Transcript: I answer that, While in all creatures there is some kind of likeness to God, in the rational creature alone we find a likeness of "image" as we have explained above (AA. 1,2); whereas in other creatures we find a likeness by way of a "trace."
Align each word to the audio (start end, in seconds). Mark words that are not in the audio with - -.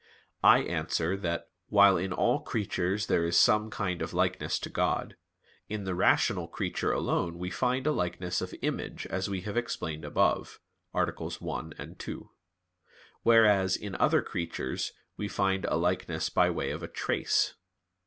I 0.41 0.61
answer 0.61 1.15
that, 1.17 1.51
While 1.67 1.95
in 1.95 2.11
all 2.11 2.39
creatures 2.39 3.05
there 3.05 3.23
is 3.23 3.37
some 3.37 3.69
kind 3.69 4.01
of 4.01 4.15
likeness 4.15 4.57
to 4.61 4.69
God, 4.71 5.15
in 5.69 5.83
the 5.83 5.93
rational 5.93 6.47
creature 6.47 6.91
alone 6.91 7.37
we 7.37 7.51
find 7.51 7.85
a 7.85 7.91
likeness 7.91 8.41
of 8.41 8.55
"image" 8.63 9.05
as 9.11 9.29
we 9.29 9.41
have 9.41 9.55
explained 9.55 10.03
above 10.03 10.59
(AA. 10.95 11.05
1,2); 11.05 12.29
whereas 13.21 13.75
in 13.77 13.93
other 13.93 14.23
creatures 14.23 14.91
we 15.17 15.27
find 15.27 15.65
a 15.65 15.75
likeness 15.75 16.31
by 16.31 16.49
way 16.49 16.71
of 16.71 16.81
a 16.81 16.87
"trace." 16.87 17.53